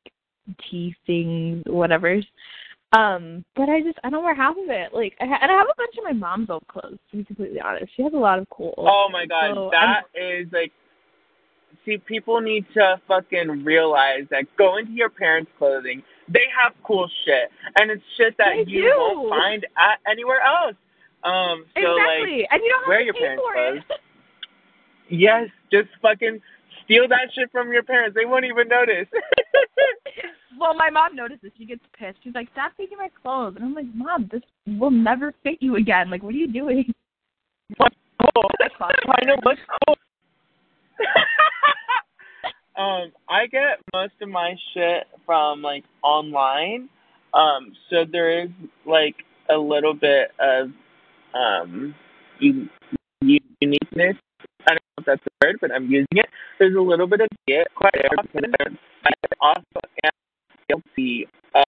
tee 0.70 0.94
things, 1.06 1.62
whatever. 1.66 2.20
Um, 2.92 3.44
but 3.56 3.68
I 3.68 3.80
just 3.82 3.98
I 4.04 4.10
don't 4.10 4.22
wear 4.22 4.34
half 4.36 4.56
of 4.56 4.68
it. 4.70 4.94
Like, 4.94 5.14
I 5.20 5.26
ha- 5.26 5.38
and 5.42 5.50
I 5.50 5.54
have 5.54 5.66
a 5.66 5.74
bunch 5.76 5.94
of 5.98 6.04
my 6.04 6.12
mom's 6.12 6.48
old 6.48 6.66
clothes. 6.68 6.98
To 7.10 7.16
be 7.16 7.24
completely 7.24 7.60
honest, 7.60 7.92
she 7.96 8.02
has 8.04 8.12
a 8.12 8.16
lot 8.16 8.38
of 8.38 8.48
cool. 8.50 8.72
Oh 8.78 9.08
my 9.10 9.26
god, 9.26 9.54
So, 9.54 9.70
that 9.72 10.02
is 10.14 10.46
like. 10.52 10.72
See, 11.84 11.98
people 11.98 12.40
need 12.40 12.64
to 12.74 12.98
fucking 13.08 13.64
realize 13.64 14.22
that 14.30 14.44
go 14.56 14.76
into 14.78 14.92
your 14.92 15.10
parents' 15.10 15.50
clothing. 15.58 16.02
They 16.28 16.44
have 16.56 16.72
cool 16.84 17.10
shit, 17.26 17.50
and 17.78 17.90
it's 17.90 18.02
shit 18.16 18.34
that 18.38 18.52
They 18.64 18.70
you 18.70 18.82
do. 18.82 18.94
won't 18.96 19.28
find 19.28 19.66
at 19.76 19.98
anywhere 20.10 20.40
else. 20.40 20.76
Um, 21.24 21.64
so 21.74 21.80
like, 21.80 22.20
exactly, 22.20 22.48
and 22.50 22.60
you 22.62 22.68
don't 22.68 22.82
have 22.84 22.88
wear 22.88 22.98
to 22.98 23.04
your 23.04 23.14
pay 23.14 23.20
parents' 23.20 23.42
for 23.42 23.56
it. 23.56 23.84
yes, 25.08 25.48
just 25.72 25.88
fucking 26.02 26.40
steal 26.84 27.08
that 27.08 27.28
shit 27.34 27.50
from 27.50 27.72
your 27.72 27.82
parents. 27.82 28.14
They 28.14 28.26
won't 28.26 28.44
even 28.44 28.68
notice. 28.68 29.08
Well, 30.58 30.74
my 30.74 30.90
mom 30.90 31.16
notices. 31.16 31.50
She 31.58 31.66
gets 31.66 31.82
pissed. 31.98 32.18
She's 32.22 32.34
like, 32.34 32.48
"Stop 32.52 32.72
taking 32.76 32.98
my 32.98 33.10
clothes." 33.22 33.56
And 33.56 33.64
I'm 33.64 33.74
like, 33.74 33.92
"Mom, 33.94 34.28
this 34.30 34.42
will 34.66 34.90
never 34.90 35.32
fit 35.42 35.58
you 35.60 35.76
again. 35.76 36.10
Like, 36.10 36.22
what 36.22 36.34
are 36.34 36.38
you 36.38 36.46
doing?" 36.46 36.92
What's 37.76 37.96
cool? 38.20 38.50
I 38.80 39.24
know 39.24 39.36
what's 39.42 39.60
cool. 39.86 39.96
um, 42.76 43.12
I 43.28 43.46
get 43.46 43.80
most 43.92 44.14
of 44.20 44.28
my 44.28 44.54
shit 44.72 45.08
from 45.26 45.62
like 45.62 45.84
online. 46.02 46.88
Um, 47.32 47.72
so 47.90 48.04
there 48.10 48.44
is 48.44 48.50
like 48.86 49.16
a 49.50 49.56
little 49.56 49.94
bit 49.94 50.30
of 50.38 50.70
um 51.34 51.94
u- 52.38 52.68
uniqueness. 53.60 54.16
I 54.66 54.70
don't 54.70 54.76
know 54.76 54.98
if 54.98 55.04
that's 55.06 55.22
a 55.26 55.46
word, 55.46 55.56
but 55.60 55.72
I'm 55.72 55.90
using 55.90 56.06
it. 56.12 56.26
There's 56.58 56.76
a 56.76 56.80
little 56.80 57.06
bit 57.06 57.20
of 57.20 57.28
it 57.46 57.68
quite 57.74 57.94
often. 58.18 58.54
I 59.04 59.10
also 59.40 59.80
am 60.04 60.10
guilty 60.68 61.28
of 61.54 61.64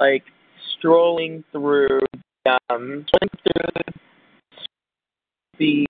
like 0.00 0.24
strolling 0.78 1.44
through 1.52 2.00
um 2.70 3.04
through 3.10 3.28
the 5.58 5.86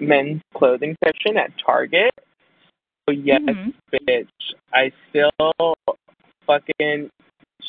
men's 0.00 0.40
clothing 0.54 0.96
section 1.04 1.36
at 1.36 1.50
Target. 1.64 2.10
So 3.08 3.14
yes, 3.14 3.40
Mhm. 3.42 3.74
bitch, 3.92 4.54
I 4.72 4.90
still 5.10 5.30
fucking 6.46 7.10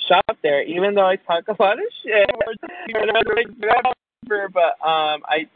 shop 0.08 0.38
there, 0.42 0.64
even 0.64 0.96
though 0.96 1.06
I 1.08 1.16
talk 1.16 1.46
a 1.48 1.62
lot 1.62 1.78
of 1.80 1.86
shit. 2.04 2.30
But 4.28 4.88
um, 4.88 5.22
I 5.28 5.48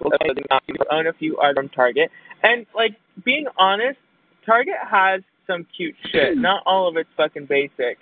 own 0.91 1.07
a 1.07 1.13
few 1.13 1.37
items 1.41 1.55
from 1.55 1.69
Target, 1.69 2.11
and 2.43 2.65
like 2.75 2.97
being 3.23 3.45
honest, 3.57 3.97
Target 4.45 4.75
has 4.89 5.21
some 5.45 5.65
cute 5.75 5.95
shit. 6.11 6.37
Not 6.37 6.63
all 6.65 6.87
of 6.87 6.97
it's 6.97 7.09
fucking 7.15 7.45
basic, 7.47 7.97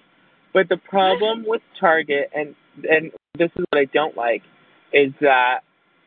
but 0.53 0.69
the 0.69 0.77
problem 0.77 1.45
with 1.47 1.61
Target, 1.79 2.31
and 2.35 2.55
and 2.89 3.11
this 3.37 3.51
is 3.55 3.65
what 3.69 3.79
I 3.79 3.85
don't 3.85 4.17
like, 4.17 4.41
is 4.91 5.13
that 5.21 5.59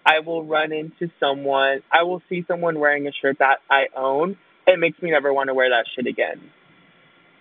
I 0.04 0.20
will 0.20 0.44
run 0.44 0.72
into 0.72 1.12
someone, 1.20 1.80
I 1.92 2.02
will 2.02 2.22
see 2.28 2.44
someone 2.48 2.78
wearing 2.78 3.06
a 3.06 3.12
shirt 3.12 3.38
that 3.40 3.58
I 3.70 3.86
own. 3.96 4.36
It 4.66 4.78
makes 4.78 5.00
me 5.02 5.10
never 5.10 5.32
want 5.32 5.48
to 5.48 5.54
wear 5.54 5.68
that 5.70 5.84
shit 5.94 6.06
again. 6.06 6.40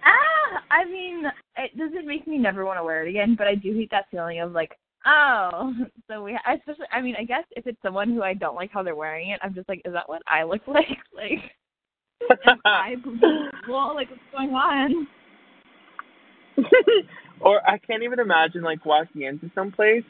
Ah, 0.04 0.37
I 0.72 0.86
mean, 0.86 1.24
it 1.58 1.78
doesn't 1.78 2.08
make 2.08 2.28
me 2.28 2.38
never 2.38 2.66
want 2.66 2.80
to 2.80 2.84
wear 2.84 3.06
it 3.06 3.10
again, 3.10 3.36
but 3.38 3.48
I 3.48 3.56
do 3.56 3.74
hate 3.74 3.92
that 3.92 4.06
feeling 4.12 4.40
of 4.40 4.52
like, 4.52 4.78
oh, 5.06 5.74
so 6.10 6.24
we. 6.24 6.38
Especially, 6.48 6.86
I 6.92 7.02
mean, 7.02 7.16
I 7.20 7.24
guess 7.24 7.44
if 7.52 7.68
it's 7.68 7.82
someone 7.82 8.10
who 8.14 8.24
I 8.24 8.34
don't 8.34 8.56
like 8.56 8.72
how 8.72 8.84
they're 8.84 8.96
wearing 8.96 9.30
it, 9.30 9.40
I'm 9.44 9.54
just 9.54 9.70
like, 9.70 9.82
is 9.86 9.94
that 9.94 10.10
what 10.10 10.22
I 10.28 10.44
look 10.44 10.62
like? 10.68 10.86
Like, 11.14 11.52
am 12.48 12.60
I 12.66 12.96
well, 13.70 13.96
like 13.96 14.10
what's 14.10 14.22
going 14.32 14.50
on? 14.52 15.08
or 17.42 17.62
I 17.70 17.78
can't 17.78 18.04
even 18.04 18.20
imagine 18.20 18.64
like 18.64 18.86
walking 18.86 19.22
into 19.24 19.52
some 19.54 19.72
place, 19.72 20.04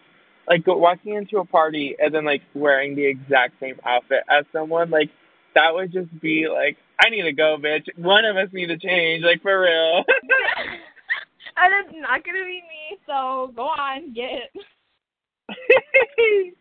like 0.48 0.63
go, 0.63 0.77
walking 0.77 1.15
into 1.15 1.38
a 1.38 1.46
party 1.46 1.96
and 2.00 2.13
then 2.13 2.25
like 2.25 2.41
wearing 2.53 2.96
the 2.96 3.06
exact 3.06 3.60
same 3.60 3.75
outfit 3.86 4.20
as 4.29 4.46
someone. 4.53 4.89
Like 4.89 5.10
that 5.57 5.73
would 5.73 5.91
just 5.91 6.07
be 6.21 6.47
like, 6.47 6.77
I 6.99 7.09
need 7.09 7.23
to 7.23 7.33
go, 7.33 7.57
bitch. 7.59 7.87
One 7.97 8.25
of 8.25 8.37
us 8.37 8.49
need 8.53 8.67
to 8.67 8.77
change, 8.77 9.23
like 9.23 9.41
for 9.41 9.59
real. 9.61 10.03
and 11.57 11.73
it's 11.73 11.95
not 11.95 12.23
gonna 12.23 12.45
be 12.45 12.61
me, 12.61 12.97
so 13.07 13.51
go 13.55 13.63
on, 13.63 14.13
get 14.13 14.51
it. 14.53 14.53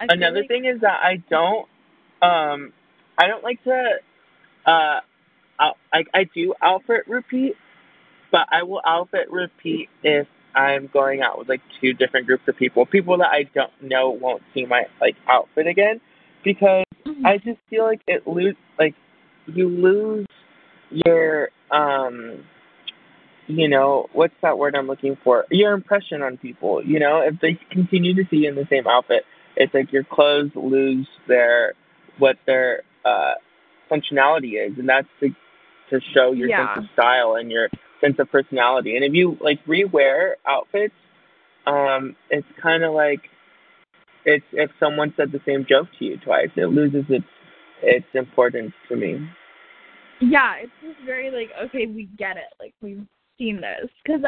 Another 0.00 0.40
like- 0.40 0.48
thing 0.48 0.64
is 0.64 0.80
that 0.80 0.98
I 1.02 1.22
don't, 1.30 1.68
um, 2.20 2.72
I 3.16 3.28
don't 3.28 3.44
like 3.44 3.62
to, 3.64 3.94
uh, 4.66 5.00
out, 5.60 5.76
I 5.92 6.04
I 6.14 6.24
do 6.34 6.54
outfit 6.62 7.06
repeat, 7.06 7.54
but 8.32 8.46
I 8.50 8.64
will 8.64 8.82
outfit 8.84 9.30
repeat 9.30 9.88
if 10.02 10.26
I'm 10.54 10.88
going 10.92 11.20
out 11.22 11.38
with 11.38 11.48
like 11.48 11.60
two 11.80 11.92
different 11.92 12.26
groups 12.26 12.44
of 12.48 12.56
people, 12.56 12.86
people 12.86 13.18
that 13.18 13.28
I 13.28 13.44
don't 13.54 13.72
know 13.82 14.10
won't 14.10 14.42
see 14.54 14.66
my 14.66 14.84
like 15.00 15.16
outfit 15.28 15.66
again, 15.66 16.00
because 16.44 16.84
Mhm. 17.06 17.26
I 17.26 17.38
just 17.38 17.60
feel 17.70 17.84
like 17.84 18.00
it 18.06 18.26
lose 18.26 18.56
like 18.78 18.94
you 19.46 19.68
lose 19.68 20.26
your 20.90 21.50
um 21.70 22.44
you 23.46 23.68
know 23.68 24.08
what's 24.12 24.34
that 24.42 24.58
word 24.58 24.74
I'm 24.74 24.86
looking 24.86 25.16
for 25.24 25.46
your 25.50 25.72
impression 25.72 26.22
on 26.22 26.36
people 26.36 26.84
you 26.84 26.98
know 26.98 27.20
if 27.20 27.40
they 27.40 27.58
continue 27.70 28.14
to 28.14 28.28
see 28.30 28.38
you 28.38 28.48
in 28.48 28.54
the 28.54 28.66
same 28.70 28.86
outfit 28.86 29.24
it's 29.56 29.72
like 29.72 29.92
your 29.92 30.04
clothes 30.04 30.50
lose 30.54 31.06
their 31.26 31.72
what 32.18 32.36
their 32.46 32.82
uh 33.04 33.34
functionality 33.90 34.62
is 34.62 34.78
and 34.78 34.88
that's 34.88 35.08
to 35.20 35.30
to 35.90 36.00
show 36.14 36.32
your 36.32 36.48
Yeah. 36.50 36.74
sense 36.74 36.84
of 36.84 36.92
style 36.92 37.36
and 37.36 37.50
your 37.50 37.68
sense 38.00 38.16
of 38.18 38.30
personality 38.30 38.96
and 38.96 39.04
if 39.04 39.12
you 39.12 39.36
like 39.40 39.64
rewear 39.66 40.32
outfits 40.46 40.94
um 41.66 42.14
it's 42.30 42.46
kind 42.62 42.84
of 42.84 42.92
like 42.94 43.20
it's 44.24 44.44
if 44.52 44.70
someone 44.80 45.12
said 45.16 45.32
the 45.32 45.40
same 45.46 45.64
joke 45.68 45.88
to 45.98 46.04
you 46.04 46.16
twice 46.24 46.50
it 46.56 46.66
loses 46.66 47.04
its 47.08 47.26
its 47.82 48.06
importance 48.14 48.72
to 48.88 48.96
me 48.96 49.28
Yeah, 50.20 50.54
it's 50.60 50.72
just 50.82 50.98
very 51.06 51.30
like 51.30 51.50
okay, 51.66 51.86
we 51.86 52.08
get 52.18 52.36
it. 52.36 52.52
Like 52.58 52.74
we've 52.82 53.06
seen 53.38 53.60
this 53.60 53.88
because 54.04 54.20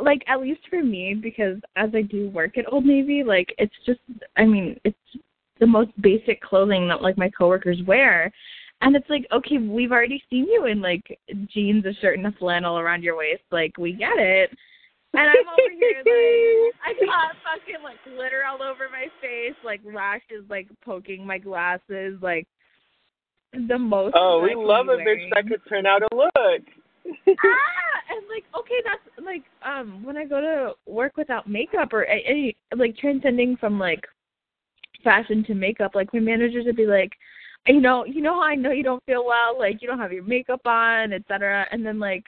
like 0.00 0.22
at 0.26 0.40
least 0.40 0.60
for 0.68 0.82
me 0.82 1.14
because 1.14 1.58
as 1.76 1.90
I 1.94 2.02
do 2.02 2.30
work 2.30 2.58
at 2.58 2.70
Old 2.72 2.84
Navy, 2.84 3.22
like 3.24 3.54
it's 3.58 3.74
just 3.86 4.00
I 4.36 4.44
mean 4.44 4.78
it's 4.84 4.96
the 5.60 5.66
most 5.66 5.90
basic 6.00 6.40
clothing 6.42 6.88
that 6.88 7.02
like 7.02 7.16
my 7.16 7.30
coworkers 7.30 7.78
wear. 7.86 8.32
And 8.82 8.96
it's 8.96 9.08
like, 9.10 9.26
okay, 9.32 9.58
we've 9.58 9.92
already 9.92 10.22
seen 10.30 10.46
you 10.46 10.66
in 10.66 10.80
like 10.80 11.18
jeans, 11.52 11.84
a 11.84 11.92
shirt, 12.00 12.18
and 12.18 12.26
a 12.26 12.32
flannel 12.32 12.78
around 12.78 13.02
your 13.02 13.16
waist. 13.16 13.42
Like, 13.50 13.76
we 13.76 13.92
get 13.92 14.16
it. 14.16 14.50
And 15.12 15.22
I'm 15.22 15.36
over 15.48 15.74
here 15.78 15.98
like 15.98 16.74
I 16.86 17.04
got 17.04 17.34
fucking 17.42 17.82
like 17.82 17.96
glitter 18.04 18.42
all 18.48 18.62
over 18.62 18.88
my 18.90 19.06
face, 19.20 19.56
like 19.64 19.80
lashes 19.84 20.44
like 20.48 20.68
poking 20.84 21.26
my 21.26 21.36
glasses, 21.36 22.16
like 22.22 22.46
the 23.68 23.76
most. 23.76 24.14
oh 24.16 24.40
we 24.40 24.54
love 24.54 24.86
be 24.86 24.92
a 24.92 24.96
bitch 24.98 25.28
that 25.34 25.48
could 25.48 25.60
turn 25.68 25.84
out 25.84 26.02
a 26.02 26.14
look 26.14 26.30
ah, 27.06 28.00
and 28.10 28.26
like 28.28 28.44
okay, 28.58 28.80
that's 28.84 29.26
like 29.26 29.42
um 29.64 30.04
when 30.04 30.16
I 30.16 30.24
go 30.24 30.40
to 30.40 30.72
work 30.90 31.16
without 31.16 31.48
makeup 31.48 31.92
or 31.92 32.02
a- 32.02 32.24
any 32.26 32.56
like 32.76 32.96
transcending 32.96 33.56
from 33.56 33.78
like 33.78 34.04
fashion 35.02 35.44
to 35.44 35.54
makeup, 35.54 35.94
like 35.94 36.12
my 36.12 36.20
managers 36.20 36.64
would 36.66 36.76
be 36.76 36.86
like, 36.86 37.10
you 37.66 37.80
know, 37.80 38.04
you 38.04 38.22
know, 38.22 38.34
how 38.34 38.42
I 38.42 38.54
know 38.54 38.72
you 38.72 38.82
don't 38.82 39.04
feel 39.04 39.24
well, 39.24 39.58
like 39.58 39.82
you 39.82 39.88
don't 39.88 39.98
have 39.98 40.12
your 40.12 40.24
makeup 40.24 40.64
on, 40.64 41.12
etc. 41.12 41.66
And 41.70 41.84
then 41.84 41.98
like 41.98 42.24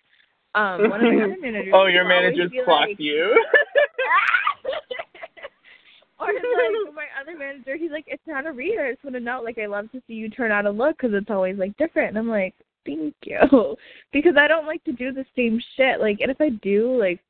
um 0.55 0.91
one 0.91 1.05
of 1.05 1.15
my 1.15 1.25
other 1.25 1.37
managers. 1.41 1.73
oh 1.75 1.87
your 1.87 2.05
managers 2.05 2.51
be 2.51 2.61
clock 2.65 2.89
like, 2.89 2.97
you 2.99 3.35
or 6.21 6.27
like 6.27 6.95
my 6.95 7.07
other 7.21 7.37
manager, 7.37 7.77
he's 7.77 7.91
like, 7.91 8.05
it's 8.07 8.23
not 8.27 8.47
a 8.47 8.53
reader. 8.53 8.87
I 8.87 8.93
just 8.93 9.05
want 9.05 9.15
to 9.15 9.21
know, 9.21 9.41
like, 9.43 9.59
I 9.59 9.67
love 9.67 9.91
to 9.93 10.03
see 10.07 10.15
you 10.15 10.31
turn 10.31 10.53
out 10.53 10.67
a 10.67 10.71
look 10.71 10.97
because 10.97 11.15
it's 11.15 11.31
always 11.31 11.57
like 11.57 11.77
different. 11.77 12.11
And 12.11 12.19
I'm 12.19 12.29
like, 12.29 12.55
thank 12.87 13.15
you, 13.25 13.39
because 14.13 14.35
I 14.39 14.49
don't 14.49 14.67
like 14.67 14.85
to 14.85 14.93
do 14.93 15.13
the 15.13 15.25
same 15.37 15.61
shit. 15.77 16.01
Like, 16.01 16.21
and 16.21 16.31
if 16.31 16.41
I 16.41 16.51
do, 16.63 16.99
like, 16.99 17.21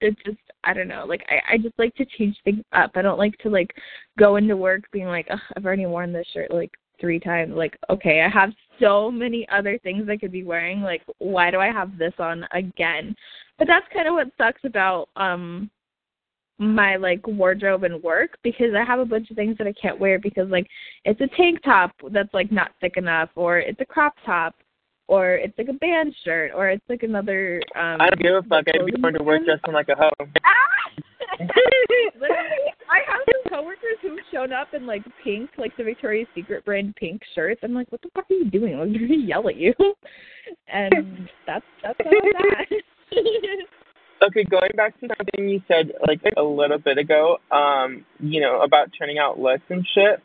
it 0.00 0.16
just 0.24 0.38
I 0.64 0.72
don't 0.72 0.88
know. 0.88 1.04
Like, 1.06 1.24
I 1.28 1.54
I 1.54 1.58
just 1.58 1.78
like 1.78 1.94
to 1.96 2.04
change 2.04 2.36
things 2.44 2.62
up. 2.72 2.92
I 2.94 3.02
don't 3.02 3.18
like 3.18 3.36
to 3.38 3.50
like 3.50 3.74
go 4.18 4.36
into 4.36 4.56
work 4.56 4.82
being 4.92 5.06
like, 5.06 5.26
Ugh, 5.30 5.38
I've 5.56 5.66
already 5.66 5.86
worn 5.86 6.12
this 6.12 6.26
shirt 6.32 6.50
like 6.52 6.70
three 7.00 7.18
times. 7.18 7.54
Like, 7.54 7.76
okay, 7.88 8.22
I 8.22 8.28
have 8.28 8.50
so 8.80 9.10
many 9.10 9.46
other 9.52 9.78
things 9.78 10.08
I 10.08 10.16
could 10.16 10.32
be 10.32 10.44
wearing. 10.44 10.80
Like, 10.82 11.02
why 11.18 11.50
do 11.50 11.58
I 11.58 11.70
have 11.72 11.98
this 11.98 12.14
on 12.18 12.44
again? 12.52 13.14
But 13.58 13.66
that's 13.66 13.86
kind 13.92 14.08
of 14.08 14.14
what 14.14 14.28
sucks 14.38 14.62
about 14.64 15.08
um 15.16 15.70
my 16.58 16.96
like 16.96 17.26
wardrobe 17.26 17.84
and 17.84 18.02
work 18.02 18.36
because 18.44 18.74
I 18.76 18.84
have 18.84 18.98
a 18.98 19.04
bunch 19.06 19.30
of 19.30 19.36
things 19.36 19.56
that 19.56 19.66
I 19.66 19.72
can't 19.72 19.98
wear 19.98 20.18
because 20.18 20.48
like 20.50 20.66
it's 21.06 21.20
a 21.22 21.36
tank 21.36 21.60
top 21.64 21.90
that's 22.12 22.32
like 22.34 22.52
not 22.52 22.72
thick 22.82 22.98
enough 22.98 23.30
or 23.34 23.58
it's 23.58 23.80
a 23.80 23.86
crop 23.86 24.14
top 24.26 24.54
or 25.08 25.36
it's 25.36 25.56
like 25.56 25.68
a 25.68 25.72
band 25.72 26.14
shirt 26.22 26.52
or 26.54 26.68
it's 26.68 26.84
like 26.90 27.02
another 27.02 27.62
um 27.76 27.98
I 27.98 28.10
don't 28.10 28.20
give 28.20 28.34
a 28.34 28.42
fuck. 28.42 28.66
I'd 28.68 28.84
be 28.84 28.92
going 28.92 29.14
to 29.14 29.22
work 29.22 29.42
dressing 29.46 29.72
like 29.72 29.88
a 29.88 29.96
hoe. 29.96 30.10
Ah! 30.44 31.02
Literally, 31.40 32.72
I 32.90 32.98
have 33.06 33.20
some 33.26 33.52
coworkers 33.52 33.98
who've 34.02 34.18
shown 34.32 34.52
up 34.52 34.68
in 34.74 34.86
like 34.86 35.02
pink, 35.24 35.50
like 35.56 35.76
the 35.76 35.84
Victoria's 35.84 36.28
Secret 36.34 36.64
brand 36.64 36.94
pink 36.96 37.22
shirts. 37.34 37.60
I'm 37.62 37.74
like, 37.74 37.90
what 37.90 38.02
the 38.02 38.08
fuck 38.14 38.30
are 38.30 38.34
you 38.34 38.50
doing? 38.50 38.76
They're 38.76 39.08
gonna 39.08 39.20
yell 39.20 39.48
at 39.48 39.56
you. 39.56 39.74
And 40.72 41.28
that's 41.46 41.64
that's 41.82 41.98
all 42.04 42.10
that. 42.10 42.66
Okay, 44.22 44.44
going 44.44 44.70
back 44.76 45.00
to 45.00 45.08
something 45.16 45.48
you 45.48 45.62
said 45.66 45.92
like 46.06 46.20
a 46.36 46.42
little 46.42 46.76
bit 46.76 46.98
ago, 46.98 47.38
um, 47.50 48.04
you 48.18 48.42
know, 48.42 48.60
about 48.60 48.88
turning 48.98 49.16
out 49.16 49.38
looks 49.38 49.62
and 49.70 49.86
shit. 49.94 50.20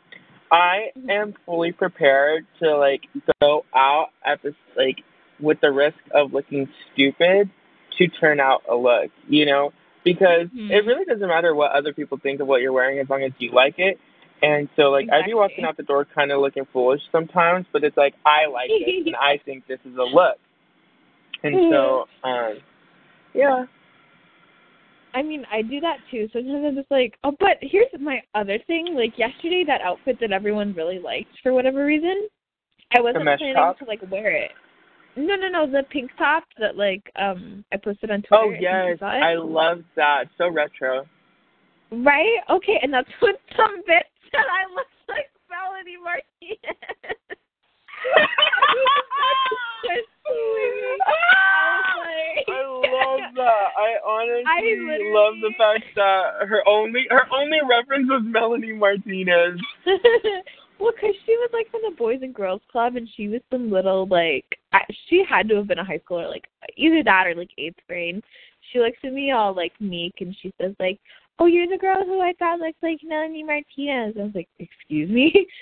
I 0.52 0.88
am 1.08 1.32
fully 1.46 1.72
prepared 1.72 2.46
to 2.62 2.76
like 2.76 3.02
go 3.40 3.64
out 3.74 4.08
at 4.24 4.42
this 4.42 4.52
like 4.76 4.96
with 5.40 5.58
the 5.62 5.70
risk 5.70 5.96
of 6.14 6.34
looking 6.34 6.68
stupid 6.92 7.48
to 7.96 8.08
turn 8.20 8.38
out 8.38 8.62
a 8.70 8.74
look, 8.74 9.10
you 9.28 9.46
know, 9.46 9.72
because 10.06 10.46
Mhm. 10.54 10.70
it 10.70 10.86
really 10.86 11.04
doesn't 11.04 11.26
matter 11.26 11.52
what 11.52 11.72
other 11.72 11.92
people 11.92 12.16
think 12.16 12.38
of 12.40 12.46
what 12.46 12.62
you're 12.62 12.72
wearing 12.72 13.00
as 13.00 13.10
long 13.10 13.24
as 13.24 13.32
you 13.38 13.50
like 13.50 13.80
it. 13.80 13.98
And 14.40 14.68
so 14.76 14.90
like 14.90 15.10
I'd 15.10 15.24
be 15.24 15.34
walking 15.34 15.64
out 15.64 15.76
the 15.76 15.82
door 15.82 16.04
kind 16.04 16.30
of 16.30 16.40
looking 16.40 16.64
foolish 16.66 17.02
sometimes, 17.10 17.66
but 17.72 17.82
it's 17.82 17.96
like 17.96 18.14
I 18.24 18.46
like 18.46 18.70
it 18.70 19.06
and 19.06 19.16
I 19.16 19.38
think 19.44 19.66
this 19.66 19.80
is 19.84 19.96
a 19.96 20.04
look. 20.04 20.38
And 21.42 21.72
so 21.72 22.08
um 22.22 22.58
yeah. 23.34 23.66
I 25.12 25.22
mean, 25.22 25.44
I 25.50 25.62
do 25.62 25.80
that 25.80 25.96
too. 26.10 26.28
Sometimes 26.32 26.64
I'm 26.64 26.74
just 26.76 26.90
like, 26.90 27.18
oh, 27.24 27.34
but 27.40 27.56
here's 27.62 27.88
my 27.98 28.22
other 28.34 28.58
thing. 28.66 28.94
Like 28.94 29.18
yesterday, 29.18 29.64
that 29.66 29.80
outfit 29.80 30.18
that 30.20 30.30
everyone 30.30 30.72
really 30.74 30.98
liked 31.00 31.32
for 31.42 31.52
whatever 31.52 31.84
reason, 31.84 32.28
I 32.96 33.00
wasn't 33.00 33.24
planning 33.24 33.54
top? 33.54 33.78
to 33.78 33.86
like 33.86 34.02
wear 34.10 34.30
it. 34.30 34.52
No, 35.16 35.34
no, 35.34 35.48
no, 35.48 35.66
the 35.66 35.82
pink 35.90 36.10
top 36.18 36.44
that 36.58 36.76
like 36.76 37.10
um 37.16 37.64
I 37.72 37.78
posted 37.78 38.10
on 38.10 38.20
Twitter. 38.22 38.42
Oh 38.42 38.50
yes. 38.50 38.98
I 39.00 39.34
love 39.34 39.82
that. 39.96 40.26
So 40.36 40.50
retro. 40.50 41.06
Right? 41.90 42.40
Okay, 42.50 42.78
and 42.82 42.92
that's 42.92 43.08
what 43.20 43.40
some 43.56 43.80
bitch 43.88 44.12
said 44.30 44.44
I 44.44 44.66
look 44.74 44.86
like 45.08 45.30
Melanie 45.48 45.96
Martinez. 46.02 46.56
I 52.48 52.62
love 52.66 53.20
that. 53.36 53.68
I 53.76 53.98
honestly 54.04 54.44
I 54.46 54.98
love 55.12 55.34
the 55.40 55.52
fact 55.56 55.84
that 55.96 56.46
her 56.46 56.62
only 56.68 57.06
her 57.10 57.26
only 57.32 57.58
reference 57.68 58.08
was 58.08 58.22
Melanie 58.24 58.72
Martinez. 58.72 59.60
Well, 60.78 60.92
because 60.94 61.14
she 61.24 61.32
was 61.32 61.50
like 61.52 61.70
from 61.70 61.80
the 61.84 61.96
Boys 61.96 62.20
and 62.22 62.34
Girls 62.34 62.60
Club, 62.70 62.96
and 62.96 63.08
she 63.16 63.28
was 63.28 63.40
some 63.50 63.70
little 63.70 64.06
like 64.06 64.44
she 65.08 65.24
had 65.28 65.48
to 65.48 65.56
have 65.56 65.68
been 65.68 65.78
a 65.78 65.84
high 65.84 65.98
schooler, 65.98 66.28
like 66.28 66.46
either 66.76 67.02
that 67.04 67.26
or 67.26 67.34
like 67.34 67.50
eighth 67.58 67.78
grade. 67.88 68.22
She 68.72 68.78
looks 68.78 68.98
at 69.04 69.12
me 69.12 69.30
all 69.30 69.54
like 69.54 69.72
meek, 69.80 70.14
and 70.20 70.36
she 70.42 70.52
says 70.60 70.74
like, 70.78 70.98
"Oh, 71.38 71.46
you're 71.46 71.68
the 71.68 71.78
girl 71.78 72.04
who 72.04 72.20
I 72.20 72.34
thought 72.38 72.60
looked 72.60 72.82
like 72.82 72.98
Melanie 73.04 73.42
Martinez." 73.42 74.16
I 74.18 74.24
was 74.24 74.34
like, 74.34 74.48
"Excuse 74.58 75.10
me." 75.10 75.46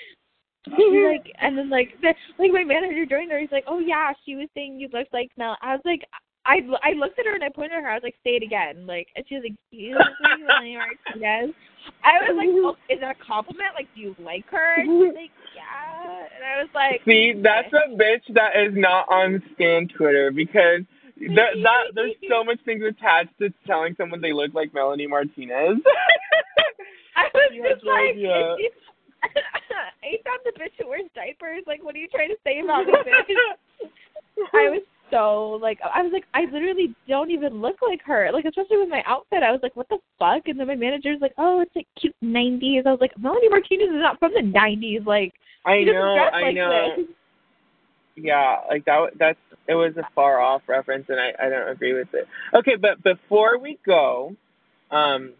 Like, 0.67 1.31
and 1.41 1.55
then 1.55 1.69
like, 1.69 1.89
the, 2.01 2.15
like 2.39 2.51
my 2.51 2.63
manager 2.63 3.05
joined 3.05 3.31
her. 3.31 3.39
He's 3.39 3.51
like, 3.51 3.65
"Oh 3.67 3.77
yeah, 3.77 4.13
she 4.25 4.35
was 4.35 4.47
saying 4.55 4.79
you 4.79 4.89
looked 4.91 5.13
like 5.13 5.29
Mel." 5.37 5.55
I 5.61 5.73
was 5.75 5.81
like, 5.85 6.01
I 6.45 6.61
I 6.83 6.93
looked 6.93 7.17
at 7.19 7.25
her 7.25 7.33
and 7.35 7.43
I 7.43 7.49
pointed 7.49 7.77
at 7.77 7.83
her. 7.83 7.89
I 7.89 7.95
was 7.95 8.03
like, 8.03 8.15
"Say 8.23 8.35
it 8.35 8.43
again." 8.43 8.85
Like, 8.85 9.07
and 9.15 9.25
she 9.27 9.35
was 9.35 9.43
like, 9.43 9.55
"You 9.71 9.93
look 9.95 10.07
like 10.21 10.39
Melanie 10.47 10.77
Martinez." 10.77 11.55
I 12.03 12.17
was 12.21 12.35
like, 12.37 12.49
oh, 12.51 12.75
"Is 12.89 12.99
that 13.01 13.15
a 13.19 13.23
compliment? 13.23 13.69
Like, 13.75 13.87
do 13.95 14.01
you 14.01 14.15
like 14.19 14.45
her?" 14.51 14.75
And 14.81 14.89
she's 15.05 15.15
like, 15.15 15.31
"Yeah." 15.55 16.27
And 16.35 16.43
I 16.45 16.61
was 16.61 16.69
like, 16.73 17.01
See, 17.05 17.33
that's 17.41 17.71
a 17.73 17.95
bitch 17.95 18.25
that 18.35 18.55
is 18.57 18.73
not 18.75 19.07
on 19.09 19.41
Stan 19.55 19.87
Twitter 19.87 20.31
because 20.31 20.81
that 21.35 21.55
that 21.63 21.83
there's 21.95 22.13
so 22.29 22.43
much 22.43 22.59
things 22.65 22.83
attached 22.83 23.37
to 23.39 23.49
telling 23.65 23.95
someone 23.97 24.21
they 24.21 24.33
look 24.33 24.53
like 24.53 24.73
Melanie 24.73 25.07
Martinez. 25.07 25.77
I 27.15 27.29
was 27.33 27.51
You 27.53 27.63
just 27.63 27.85
like, 27.85 28.11
idea. 28.11 28.53
is 28.53 28.59
she- 28.59 28.69
ain't 30.03 30.23
that 30.25 30.39
the 30.43 30.51
bitch 30.59 30.75
who 30.79 30.89
wears 30.89 31.09
diapers? 31.15 31.63
Like, 31.65 31.83
what 31.83 31.95
are 31.95 31.97
you 31.97 32.07
trying 32.09 32.29
to 32.29 32.35
say 32.43 32.59
about 32.59 32.85
me, 32.85 32.93
bitch? 32.93 33.89
I 34.53 34.69
was 34.69 34.81
so 35.15 35.59
like, 35.61 35.79
I 35.81 36.01
was 36.01 36.11
like, 36.11 36.25
I 36.33 36.41
literally 36.51 36.93
don't 37.07 37.31
even 37.31 37.61
look 37.61 37.77
like 37.81 38.01
her. 38.05 38.29
Like, 38.33 38.45
especially 38.45 38.77
with 38.77 38.89
my 38.89 39.01
outfit, 39.05 39.43
I 39.43 39.51
was 39.51 39.61
like, 39.63 39.75
what 39.75 39.87
the 39.89 39.99
fuck? 40.19 40.47
And 40.47 40.59
then 40.59 40.67
my 40.67 40.75
manager's 40.75 41.19
like, 41.21 41.33
oh, 41.37 41.61
it's 41.61 41.75
like 41.75 41.87
cute 41.99 42.15
'90s. 42.23 42.85
I 42.85 42.91
was 42.91 42.99
like, 42.99 43.17
Melanie 43.17 43.49
Martinez 43.49 43.89
is 43.89 44.01
not 44.01 44.19
from 44.19 44.33
the 44.33 44.41
'90s. 44.41 45.05
Like, 45.05 45.33
I 45.65 45.79
she 45.79 45.85
doesn't 45.85 45.99
know, 45.99 46.15
dress 46.15 46.31
I 46.33 46.41
like 46.41 46.55
know. 46.55 46.93
this. 46.97 47.05
Yeah, 48.17 48.57
like 48.69 48.85
that. 48.85 49.11
That's 49.17 49.39
it 49.67 49.73
was 49.73 49.93
a 49.97 50.07
far 50.13 50.39
off 50.39 50.61
reference, 50.67 51.05
and 51.09 51.19
I 51.19 51.31
I 51.45 51.49
don't 51.49 51.69
agree 51.69 51.93
with 51.93 52.07
it. 52.13 52.27
Okay, 52.53 52.75
but 52.75 53.03
before 53.03 53.57
we 53.57 53.77
go, 53.85 54.35
um, 54.91 55.33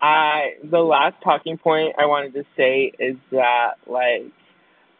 I 0.00 0.54
the 0.68 0.78
last 0.78 1.16
talking 1.22 1.58
point 1.58 1.94
I 1.98 2.06
wanted 2.06 2.34
to 2.34 2.44
say 2.56 2.92
is 2.98 3.16
that 3.32 3.74
like, 3.86 4.32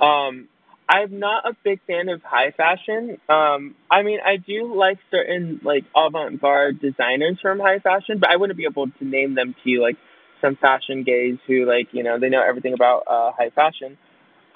um, 0.01 0.49
I'm 0.89 1.19
not 1.19 1.49
a 1.49 1.57
big 1.65 1.81
fan 1.87 2.09
of 2.09 2.23
high 2.23 2.53
fashion. 2.53 3.19
Um, 3.29 3.75
I 3.91 4.03
mean, 4.03 4.21
I 4.25 4.37
do 4.37 4.73
like 4.75 4.99
certain 5.11 5.61
like 5.65 5.85
avant-garde 5.97 6.81
designers 6.81 7.39
from 7.43 7.59
high 7.59 7.81
fashion, 7.81 8.19
but 8.21 8.31
I 8.31 8.37
wouldn't 8.37 8.57
be 8.57 8.67
able 8.67 8.89
to 8.89 9.05
name 9.05 9.35
them 9.35 9.55
to 9.63 9.71
you 9.71 9.83
like 9.83 9.97
some 10.41 10.57
fashion 10.57 11.03
gays 11.03 11.39
who 11.47 11.67
like 11.67 11.89
you 11.93 12.03
know 12.03 12.19
they 12.19 12.29
know 12.29 12.43
everything 12.43 12.73
about 12.73 13.05
uh, 13.09 13.33
high 13.33 13.51
fashion. 13.51 13.99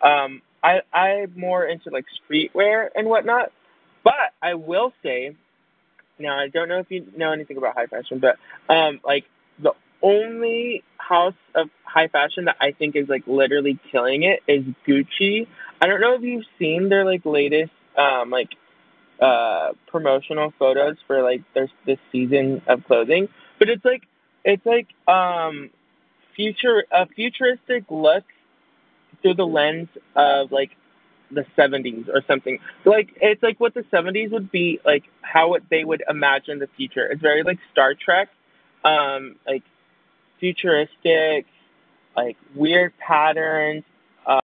Um, 0.05 0.43
I 0.63 0.81
I'm 0.93 1.33
more 1.37 1.65
into 1.65 1.91
like 1.91 2.05
streetwear 2.23 2.89
and 2.95 3.09
whatnot, 3.09 3.51
but 4.05 4.15
I 4.41 4.55
will 4.55 4.93
say, 5.03 5.35
now 6.19 6.39
I 6.39 6.49
don't 6.49 6.69
know 6.69 6.79
if 6.79 6.91
you 6.91 7.07
know 7.17 7.33
anything 7.33 7.57
about 7.57 7.75
high 7.75 7.87
fashion, 7.87 8.21
but 8.21 8.37
um, 8.73 9.01
like 9.05 9.25
only 10.03 10.83
house 10.97 11.35
of 11.55 11.69
high 11.85 12.09
fashion 12.09 12.45
that 12.45 12.57
I 12.61 12.73
think 12.73 12.97
is 12.97 13.09
like 13.09 13.25
literally 13.27 13.79
killing 13.91 14.23
it 14.23 14.41
is 14.47 14.65
Gucci. 14.87 15.47
I 15.81 15.87
don't 15.87 16.01
know 16.01 16.15
if 16.15 16.23
you've 16.23 16.45
seen 16.59 16.89
their 16.89 17.05
like 17.05 17.25
latest 17.25 17.73
um 17.97 18.31
like 18.31 18.51
uh 19.21 19.73
promotional 19.89 20.53
photos 20.59 20.97
for 21.07 21.23
like 21.23 21.43
their 21.55 21.69
this 21.87 21.99
season 22.13 22.63
of 22.67 22.85
clothing, 22.85 23.29
but 23.59 23.69
it's 23.69 23.85
like 23.85 24.03
it's 24.45 24.65
like 24.65 24.89
um 25.09 25.71
future 26.37 26.85
a 26.91 27.07
futuristic 27.07 27.85
look 27.91 28.25
through 29.21 29.35
the 29.35 29.47
lens 29.47 29.89
of 30.17 30.51
like 30.53 30.71
the 31.31 31.45
70s 31.57 32.09
or 32.09 32.23
something. 32.27 32.59
Like 32.85 33.11
it's 33.21 33.43
like 33.43 33.61
what 33.61 33.75
the 33.75 33.83
70s 33.93 34.33
would 34.33 34.51
be 34.51 34.81
like 34.85 35.05
how 35.23 35.55
it, 35.55 35.65
they 35.71 35.85
would 35.85 36.03
imagine 36.09 36.59
the 36.59 36.69
future. 36.77 37.07
It's 37.07 37.21
very 37.21 37.43
like 37.43 37.59
Star 37.73 37.95
Trek 37.95 38.29
um 38.83 39.37
like 39.47 39.63
futuristic 40.41 41.47
like 42.17 42.37
weird 42.55 42.93
patterns 42.99 43.85
uh, 44.27 44.41